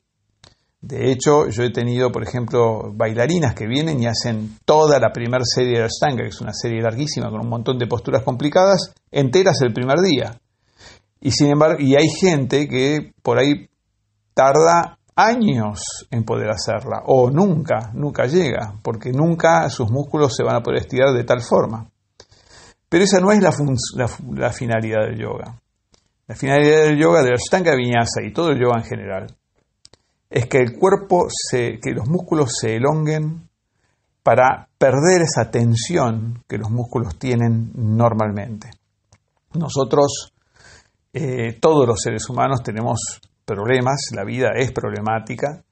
De 0.80 1.10
hecho, 1.10 1.48
yo 1.48 1.64
he 1.64 1.70
tenido, 1.70 2.12
por 2.12 2.22
ejemplo, 2.22 2.92
bailarinas 2.94 3.54
que 3.54 3.66
vienen 3.66 4.00
y 4.00 4.06
hacen 4.06 4.58
toda 4.64 5.00
la 5.00 5.12
primera 5.12 5.44
serie 5.44 5.78
de 5.78 5.84
Ashtanga, 5.84 6.22
que 6.22 6.28
es 6.28 6.40
una 6.40 6.52
serie 6.52 6.80
larguísima 6.80 7.30
con 7.30 7.40
un 7.40 7.48
montón 7.48 7.78
de 7.78 7.88
posturas 7.88 8.22
complicadas, 8.22 8.92
enteras 9.10 9.60
el 9.62 9.72
primer 9.72 9.98
día. 9.98 10.40
Y 11.20 11.32
sin 11.32 11.50
embargo, 11.50 11.80
y 11.80 11.96
hay 11.96 12.08
gente 12.08 12.68
que 12.68 13.12
por 13.22 13.38
ahí 13.38 13.68
tarda 14.34 14.97
años 15.18 16.06
en 16.12 16.24
poder 16.24 16.48
hacerla, 16.48 17.02
o 17.06 17.28
nunca, 17.28 17.90
nunca 17.92 18.26
llega, 18.26 18.74
porque 18.82 19.10
nunca 19.10 19.68
sus 19.68 19.90
músculos 19.90 20.32
se 20.36 20.44
van 20.44 20.54
a 20.54 20.62
poder 20.62 20.82
estirar 20.82 21.12
de 21.12 21.24
tal 21.24 21.42
forma. 21.42 21.90
Pero 22.88 23.02
esa 23.02 23.18
no 23.18 23.32
es 23.32 23.42
la, 23.42 24.52
finalidad 24.52 25.06
del 25.06 25.18
yoga. 25.18 25.60
La 26.28 26.36
finalidad 26.36 26.84
del 26.84 26.98
yoga, 26.98 27.22
del 27.22 27.34
Ashtanga 27.34 27.74
Vinyasa 27.74 28.22
y 28.22 28.32
todo 28.32 28.50
el 28.50 28.60
yoga 28.60 28.78
en 28.78 28.84
general, 28.84 29.26
es 30.30 30.46
que 30.46 30.58
el 30.58 30.78
cuerpo, 30.78 31.26
se, 31.28 31.80
que 31.80 31.90
los 31.90 32.08
músculos 32.08 32.52
se 32.60 32.76
elonguen 32.76 33.48
para 34.22 34.68
perder 34.78 35.22
esa 35.22 35.50
tensión 35.50 36.44
que 36.46 36.58
los 36.58 36.70
músculos 36.70 37.18
tienen 37.18 37.72
normalmente. 37.74 38.70
Nosotros, 39.54 40.32
eh, 41.12 41.58
todos 41.60 41.88
los 41.88 42.00
seres 42.00 42.28
humanos, 42.28 42.62
tenemos 42.62 43.20
problemas, 43.48 44.10
la 44.14 44.24
vida 44.24 44.50
es 44.54 44.70
problemática 44.72 45.64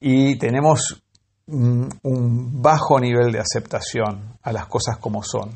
y 0.00 0.38
tenemos 0.38 1.02
un 1.46 2.62
bajo 2.62 2.98
nivel 2.98 3.30
de 3.30 3.40
aceptación 3.40 4.38
a 4.42 4.52
las 4.52 4.66
cosas 4.66 4.96
como 4.96 5.22
son. 5.22 5.50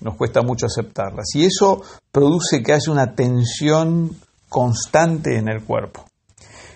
Nos 0.00 0.14
cuesta 0.16 0.42
mucho 0.42 0.66
aceptarlas 0.66 1.34
y 1.34 1.46
eso 1.46 1.82
produce 2.12 2.62
que 2.62 2.74
haya 2.74 2.92
una 2.92 3.14
tensión 3.14 4.14
constante 4.48 5.38
en 5.38 5.48
el 5.48 5.64
cuerpo. 5.64 6.04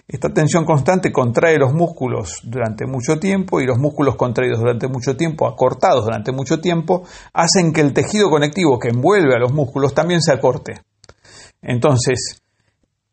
Esta 0.09 0.31
tensión 0.31 0.65
constante 0.65 1.13
contrae 1.13 1.59
los 1.59 1.73
músculos 1.73 2.41
durante 2.43 2.87
mucho 2.87 3.21
tiempo 3.21 3.61
y 3.61 3.67
los 3.67 3.79
músculos 3.79 4.17
contraídos 4.17 4.59
durante 4.59 4.89
mucho 4.89 5.17
tiempo, 5.17 5.47
acortados 5.47 6.05
durante 6.05 6.33
mucho 6.33 6.61
tiempo, 6.61 7.05
hacen 7.33 7.73
que 7.73 7.81
el 7.81 7.93
tejido 7.93 8.29
conectivo 8.29 8.79
que 8.79 8.89
envuelve 8.89 9.37
a 9.37 9.39
los 9.39 9.53
músculos 9.53 9.95
también 9.95 10.21
se 10.21 10.33
acorte. 10.33 10.81
Entonces, 11.63 12.43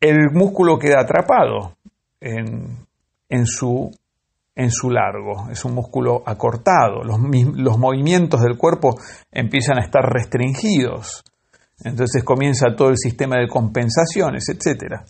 el 0.00 0.30
músculo 0.32 0.78
queda 0.78 1.00
atrapado 1.00 1.76
en, 2.20 3.46
su, 3.46 3.90
en 4.54 4.70
su 4.70 4.90
largo, 4.90 5.48
es 5.50 5.64
un 5.64 5.74
músculo 5.74 6.22
acortado, 6.24 7.02
los, 7.04 7.18
los 7.54 7.78
movimientos 7.78 8.42
del 8.42 8.56
cuerpo 8.56 8.98
empiezan 9.30 9.78
a 9.78 9.84
estar 9.84 10.02
restringidos, 10.04 11.24
entonces 11.84 12.24
comienza 12.24 12.74
todo 12.76 12.90
el 12.90 12.96
sistema 12.96 13.36
de 13.36 13.48
compensaciones, 13.48 14.48
etc. 14.48 15.02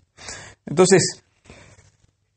Entonces, 0.66 1.24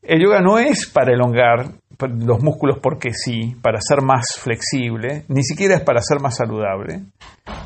el 0.02 0.22
yoga 0.22 0.40
no 0.40 0.58
es 0.58 0.86
para 0.86 1.12
elongar 1.12 1.72
los 2.08 2.42
músculos 2.42 2.78
porque 2.82 3.12
sí, 3.12 3.54
para 3.62 3.80
ser 3.80 4.02
más 4.02 4.26
flexible, 4.38 5.24
ni 5.28 5.42
siquiera 5.42 5.76
es 5.76 5.82
para 5.82 6.00
ser 6.00 6.20
más 6.20 6.36
saludable. 6.36 7.04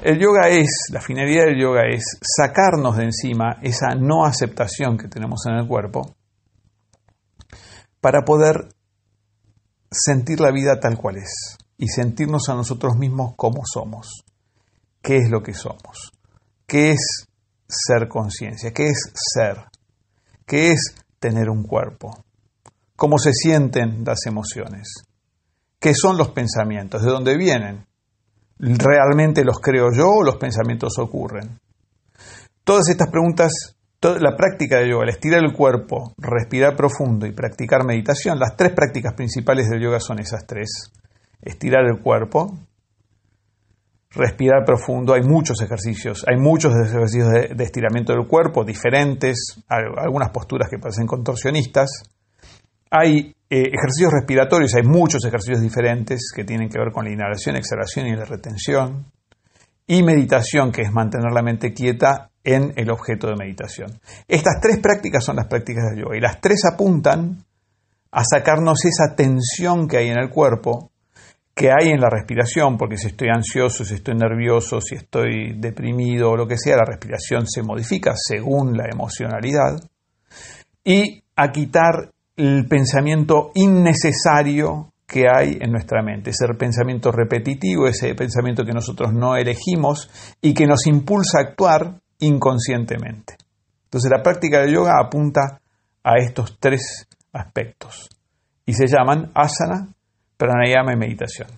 El 0.02 0.18
yoga 0.18 0.48
es, 0.48 0.88
la 0.92 1.00
finalidad 1.00 1.46
del 1.46 1.60
yoga 1.60 1.82
es 1.88 2.04
sacarnos 2.22 2.96
de 2.96 3.04
encima 3.04 3.58
esa 3.62 3.94
no 3.94 4.24
aceptación 4.24 4.96
que 4.98 5.08
tenemos 5.08 5.44
en 5.46 5.54
el 5.54 5.66
cuerpo 5.66 6.14
para 8.00 8.22
poder 8.22 8.68
sentir 9.90 10.40
la 10.40 10.52
vida 10.52 10.78
tal 10.80 10.96
cual 10.96 11.16
es 11.16 11.58
y 11.78 11.88
sentirnos 11.88 12.48
a 12.48 12.54
nosotros 12.54 12.96
mismos 12.96 13.34
como 13.36 13.62
somos. 13.64 14.24
¿Qué 15.02 15.18
es 15.18 15.30
lo 15.30 15.42
que 15.42 15.54
somos? 15.54 16.12
¿Qué 16.66 16.92
es 16.92 17.26
ser 17.68 18.08
conciencia? 18.08 18.72
¿Qué 18.72 18.88
es 18.88 19.12
ser? 19.14 19.64
¿Qué 20.44 20.72
es 20.72 20.94
tener 21.18 21.48
un 21.48 21.64
cuerpo? 21.64 22.25
Cómo 22.96 23.18
se 23.18 23.32
sienten 23.32 24.02
las 24.04 24.26
emociones, 24.26 25.04
qué 25.78 25.92
son 25.94 26.16
los 26.16 26.30
pensamientos, 26.30 27.02
de 27.02 27.10
dónde 27.10 27.36
vienen, 27.36 27.86
realmente 28.58 29.44
los 29.44 29.58
creo 29.60 29.88
yo 29.94 30.08
o 30.08 30.24
los 30.24 30.36
pensamientos 30.36 30.98
ocurren. 30.98 31.60
Todas 32.64 32.88
estas 32.88 33.10
preguntas, 33.10 33.76
la 34.02 34.36
práctica 34.36 34.78
de 34.78 34.90
yoga, 34.90 35.04
el 35.04 35.10
estirar 35.10 35.44
el 35.44 35.52
cuerpo, 35.52 36.14
respirar 36.16 36.74
profundo 36.74 37.26
y 37.26 37.32
practicar 37.32 37.84
meditación, 37.84 38.38
las 38.38 38.56
tres 38.56 38.72
prácticas 38.72 39.14
principales 39.14 39.68
del 39.68 39.82
yoga 39.82 40.00
son 40.00 40.18
esas 40.18 40.46
tres. 40.46 40.92
Estirar 41.42 41.84
el 41.86 42.00
cuerpo, 42.00 42.56
respirar 44.10 44.64
profundo, 44.64 45.12
hay 45.12 45.22
muchos 45.22 45.60
ejercicios, 45.60 46.24
hay 46.26 46.40
muchos 46.40 46.72
ejercicios 46.74 47.28
de 47.56 47.64
estiramiento 47.64 48.12
del 48.12 48.26
cuerpo, 48.26 48.64
diferentes, 48.64 49.62
algunas 49.68 50.30
posturas 50.30 50.68
que 50.70 50.78
parecen 50.78 51.06
contorsionistas, 51.06 52.15
hay 52.90 53.34
eh, 53.48 53.70
ejercicios 53.72 54.12
respiratorios, 54.12 54.74
hay 54.74 54.82
muchos 54.82 55.24
ejercicios 55.24 55.60
diferentes 55.60 56.32
que 56.34 56.44
tienen 56.44 56.68
que 56.68 56.78
ver 56.78 56.92
con 56.92 57.04
la 57.04 57.12
inhalación, 57.12 57.56
exhalación 57.56 58.06
y 58.06 58.16
la 58.16 58.24
retención. 58.24 59.06
Y 59.88 60.02
meditación, 60.02 60.72
que 60.72 60.82
es 60.82 60.92
mantener 60.92 61.32
la 61.32 61.42
mente 61.42 61.72
quieta 61.72 62.30
en 62.42 62.72
el 62.76 62.90
objeto 62.90 63.28
de 63.28 63.36
meditación. 63.36 64.00
Estas 64.26 64.60
tres 64.60 64.78
prácticas 64.78 65.24
son 65.24 65.36
las 65.36 65.46
prácticas 65.46 65.84
de 65.90 66.00
yoga 66.00 66.16
y 66.16 66.20
las 66.20 66.40
tres 66.40 66.62
apuntan 66.72 67.44
a 68.10 68.22
sacarnos 68.24 68.84
esa 68.84 69.14
tensión 69.14 69.86
que 69.86 69.98
hay 69.98 70.08
en 70.08 70.18
el 70.18 70.30
cuerpo 70.30 70.90
que 71.56 71.70
hay 71.70 71.88
en 71.88 72.00
la 72.00 72.10
respiración, 72.10 72.76
porque 72.76 72.98
si 72.98 73.06
estoy 73.06 73.28
ansioso, 73.34 73.82
si 73.82 73.94
estoy 73.94 74.14
nervioso, 74.14 74.78
si 74.82 74.94
estoy 74.94 75.54
deprimido 75.58 76.30
o 76.30 76.36
lo 76.36 76.46
que 76.46 76.58
sea, 76.58 76.76
la 76.76 76.84
respiración 76.84 77.46
se 77.46 77.62
modifica 77.62 78.12
según 78.14 78.76
la 78.76 78.84
emocionalidad, 78.92 79.80
y 80.84 81.24
a 81.34 81.52
quitar 81.52 82.12
el 82.36 82.66
pensamiento 82.68 83.50
innecesario 83.54 84.92
que 85.06 85.24
hay 85.32 85.58
en 85.60 85.70
nuestra 85.70 86.02
mente, 86.02 86.30
ese 86.30 86.46
pensamiento 86.58 87.12
repetitivo, 87.12 87.86
ese 87.86 88.14
pensamiento 88.14 88.64
que 88.64 88.72
nosotros 88.72 89.12
no 89.12 89.36
elegimos 89.36 90.10
y 90.40 90.52
que 90.52 90.66
nos 90.66 90.86
impulsa 90.86 91.38
a 91.38 91.42
actuar 91.48 92.00
inconscientemente. 92.18 93.36
Entonces 93.84 94.10
la 94.10 94.22
práctica 94.22 94.62
de 94.62 94.72
yoga 94.72 94.94
apunta 95.00 95.60
a 96.02 96.18
estos 96.18 96.58
tres 96.58 97.08
aspectos 97.32 98.08
y 98.64 98.74
se 98.74 98.88
llaman 98.88 99.30
asana, 99.34 99.88
pranayama 100.36 100.92
y 100.92 100.96
meditación. 100.96 101.48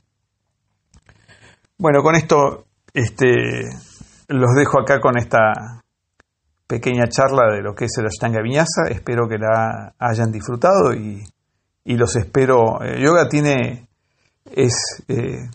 Bueno, 1.78 2.02
con 2.02 2.16
esto 2.16 2.66
este, 2.92 3.26
los 4.28 4.54
dejo 4.56 4.80
acá 4.80 5.00
con 5.00 5.16
esta 5.16 5.82
pequeña 6.68 7.08
charla 7.08 7.52
de 7.52 7.62
lo 7.62 7.74
que 7.74 7.86
es 7.86 7.98
el 7.98 8.06
Ashtanga 8.06 8.40
Vinyasa. 8.42 8.84
Espero 8.90 9.26
que 9.26 9.38
la 9.38 9.94
hayan 9.98 10.30
disfrutado 10.30 10.92
y, 10.92 11.24
los 11.84 12.14
espero. 12.16 12.82
Eh, 12.84 13.00
yoga 13.02 13.26
tiene, 13.28 13.88
es 14.44 15.02
eh, 15.08 15.48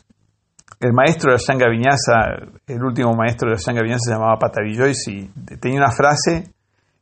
el 0.80 0.92
maestro 0.92 1.32
de 1.32 1.36
Ashtanga 1.36 1.70
Vinyasa, 1.70 2.50
el 2.66 2.84
último 2.84 3.14
maestro 3.14 3.50
de 3.50 3.56
Ashtanga 3.56 3.84
Vinyasa 3.84 4.06
se 4.08 4.14
llamaba 4.14 4.40
Patavi 4.40 4.76
Joyce 4.76 5.12
y 5.12 5.28
tenía 5.58 5.78
una 5.78 5.92
frase 5.92 6.52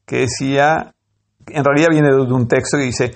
que 0.06 0.18
decía, 0.18 0.94
en 1.48 1.63
realidad 1.63 1.88
viene 1.89 2.10
de 2.10 2.34
un 2.34 2.50
texto 2.50 2.77
que 2.77 2.84
dice, 2.84 3.15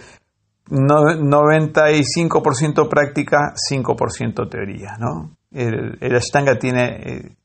95% 0.70 2.90
práctica, 2.90 3.54
5% 3.70 4.50
teoría. 4.50 4.96
¿no? 4.98 5.32
El, 5.52 5.98
el 6.00 6.16
Ashtanga 6.16 6.58
tiene 6.58 6.86
eh, 6.86 7.36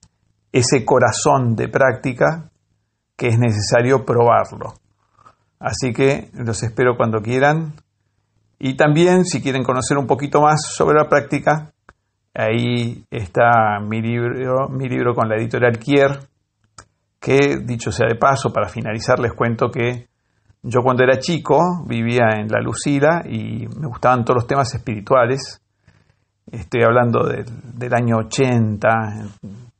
ese 0.52 0.85
corazón 0.85 1.57
de 1.57 1.69
práctica 1.69 2.50
que 3.21 3.29
es 3.29 3.39
necesario 3.39 4.07
probarlo. 4.07 4.73
Así 5.59 5.93
que 5.93 6.31
los 6.33 6.62
espero 6.62 6.97
cuando 6.97 7.21
quieran. 7.21 7.75
Y 8.59 8.79
también, 8.79 9.27
si 9.27 9.43
quieren 9.43 9.62
conocer 9.62 9.99
un 9.99 10.07
poquito 10.07 10.41
más 10.41 10.62
sobre 10.75 10.97
la 10.97 11.07
práctica, 11.07 11.71
ahí 12.33 13.05
está 13.11 13.79
mi 13.87 14.00
libro, 14.00 14.71
mi 14.71 14.89
libro 14.89 15.15
con 15.15 15.29
la 15.29 15.37
editorial 15.37 15.79
Kier, 15.79 16.19
que 17.21 17.59
dicho 17.62 17.93
sea 17.93 18.07
de 18.09 18.15
paso, 18.15 18.55
para 18.55 18.71
finalizar 18.71 19.19
les 19.19 19.35
cuento 19.35 19.71
que 19.71 20.09
yo 20.62 20.81
cuando 20.83 21.05
era 21.05 21.19
chico 21.19 21.85
vivía 21.87 22.31
en 22.39 22.49
La 22.49 22.62
Lucila 22.62 23.23
y 23.27 23.69
me 23.79 23.87
gustaban 23.87 24.25
todos 24.25 24.37
los 24.37 24.47
temas 24.47 24.75
espirituales. 24.75 25.61
Estoy 26.50 26.85
hablando 26.85 27.27
del, 27.27 27.45
del 27.75 27.93
año 27.93 28.17
80, 28.17 28.89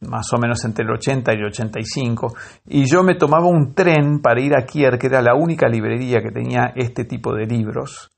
más 0.01 0.33
o 0.33 0.39
menos 0.39 0.65
entre 0.65 0.85
el 0.85 0.91
80 0.93 1.33
y 1.33 1.37
el 1.37 1.47
85, 1.47 2.35
y 2.67 2.85
yo 2.91 3.03
me 3.03 3.17
tomaba 3.17 3.49
un 3.49 3.75
tren 3.75 4.21
para 4.21 4.41
ir 4.41 4.53
a 4.57 4.65
Kier, 4.65 4.99
que 4.99 5.09
era 5.09 5.21
la 5.21 5.35
única 5.35 5.69
librería 5.69 6.21
que 6.23 6.31
tenía 6.31 6.73
este 6.75 7.05
tipo 7.05 7.35
de 7.35 7.47
libros, 7.47 8.11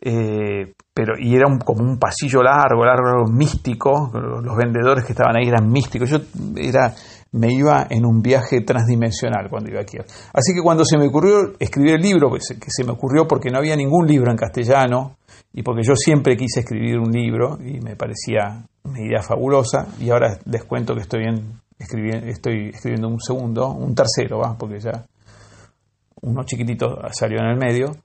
eh, 0.00 0.72
pero, 0.92 1.14
y 1.18 1.34
era 1.34 1.46
como 1.64 1.82
un 1.82 1.98
pasillo 1.98 2.42
largo, 2.42 2.84
largo, 2.84 3.26
místico, 3.30 4.10
los 4.14 4.56
vendedores 4.56 5.04
que 5.04 5.12
estaban 5.12 5.36
ahí 5.36 5.48
eran 5.48 5.70
místicos, 5.70 6.10
yo 6.10 6.18
era, 6.56 6.92
me 7.34 7.52
iba 7.52 7.86
en 7.90 8.04
un 8.06 8.20
viaje 8.20 8.60
transdimensional 8.62 9.48
cuando 9.50 9.70
iba 9.70 9.80
a 9.80 9.84
Kier. 9.84 10.04
Así 10.32 10.54
que 10.54 10.62
cuando 10.62 10.84
se 10.84 10.98
me 10.98 11.06
ocurrió 11.06 11.52
escribir 11.58 11.94
el 11.94 12.00
libro, 12.00 12.30
que 12.30 12.40
se 12.40 12.84
me 12.84 12.92
ocurrió 12.92 13.26
porque 13.26 13.50
no 13.50 13.58
había 13.58 13.76
ningún 13.76 14.06
libro 14.06 14.30
en 14.30 14.36
castellano, 14.36 15.16
y 15.52 15.62
porque 15.62 15.82
yo 15.84 15.94
siempre 15.94 16.36
quise 16.36 16.60
escribir 16.60 16.98
un 16.98 17.12
libro 17.12 17.58
y 17.60 17.80
me 17.80 17.94
parecía 17.94 18.66
una 18.82 19.00
idea 19.00 19.22
fabulosa 19.22 19.86
y 20.00 20.10
ahora 20.10 20.38
les 20.46 20.64
cuento 20.64 20.94
que 20.94 21.02
estoy, 21.02 21.22
escribiendo, 21.78 22.26
estoy 22.26 22.70
escribiendo 22.70 23.08
un 23.08 23.20
segundo, 23.20 23.70
un 23.70 23.94
tercero, 23.94 24.38
¿va? 24.38 24.56
porque 24.58 24.80
ya 24.80 25.06
uno 26.22 26.42
chiquitito 26.44 26.98
salió 27.12 27.38
en 27.38 27.46
el 27.46 27.56
medio. 27.56 27.96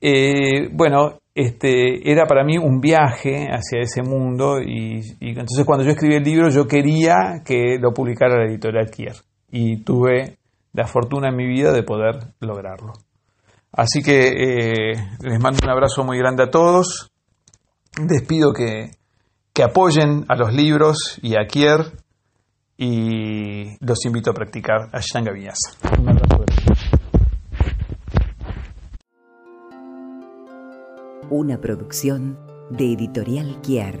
Eh, 0.00 0.68
bueno, 0.72 1.18
este, 1.34 2.10
era 2.10 2.26
para 2.26 2.44
mí 2.44 2.58
un 2.58 2.80
viaje 2.80 3.48
hacia 3.50 3.80
ese 3.80 4.02
mundo 4.02 4.62
y, 4.62 5.00
entonces 5.20 5.64
cuando 5.66 5.84
yo 5.84 5.90
escribí 5.90 6.14
el 6.14 6.22
libro 6.22 6.48
yo 6.48 6.66
quería 6.68 7.42
que 7.44 7.76
lo 7.80 7.92
publicara 7.92 8.36
la 8.36 8.48
editorial 8.48 8.90
Kier 8.90 9.16
y 9.50 9.82
tuve 9.82 10.38
la 10.72 10.86
fortuna 10.86 11.28
en 11.28 11.36
mi 11.36 11.46
vida 11.46 11.72
de 11.72 11.82
poder 11.82 12.34
lograrlo. 12.40 12.92
Así 13.72 14.02
que 14.02 14.28
eh, 14.28 14.92
les 15.20 15.40
mando 15.40 15.58
un 15.62 15.70
abrazo 15.70 16.04
muy 16.04 16.18
grande 16.18 16.44
a 16.44 16.50
todos. 16.50 17.10
Les 18.08 18.22
pido 18.22 18.52
que, 18.52 18.90
apoyen 19.62 20.24
a 20.28 20.36
los 20.36 20.52
libros 20.52 21.18
y 21.22 21.36
a 21.36 21.46
Kier 21.46 21.92
y 22.76 23.76
los 23.84 24.04
invito 24.04 24.30
a 24.30 24.34
practicar 24.34 24.88
Ashtanga 24.92 25.32
Vinyasa. 25.32 26.33
Una 31.30 31.58
producción 31.58 32.38
de 32.68 32.92
Editorial 32.92 33.58
Kier. 33.62 33.98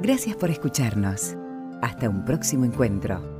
Gracias 0.00 0.36
por 0.36 0.50
escucharnos. 0.50 1.34
Hasta 1.82 2.08
un 2.08 2.24
próximo 2.24 2.64
encuentro. 2.64 3.39